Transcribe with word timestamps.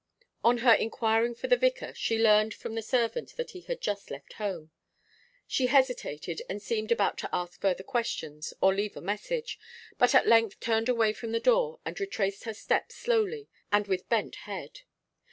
On 0.43 0.57
her 0.65 0.73
inquiring 0.73 1.35
for 1.35 1.45
the 1.45 1.55
vicar, 1.55 1.93
she 1.93 2.17
learnt 2.17 2.55
from 2.55 2.73
the 2.73 2.81
servant 2.81 3.35
that 3.37 3.51
he 3.51 3.61
had 3.61 3.79
just 3.81 4.09
left 4.09 4.33
home. 4.41 4.71
She 5.45 5.67
hesitated, 5.67 6.41
and 6.49 6.59
seemed 6.59 6.91
about 6.91 7.19
to 7.19 7.29
ask 7.31 7.61
further 7.61 7.83
questions 7.83 8.51
or 8.63 8.73
leave 8.73 8.97
a 8.97 8.99
message, 9.01 9.59
but 9.99 10.15
at 10.15 10.25
length 10.25 10.59
turned 10.59 10.89
away 10.89 11.13
from 11.13 11.33
the 11.33 11.39
door 11.39 11.81
and 11.85 11.99
retraced 11.99 12.45
her 12.45 12.53
steps 12.55 12.95
slowly 12.95 13.47
and 13.71 13.85
with 13.85 14.09
bent 14.09 14.37
head. 14.49 14.79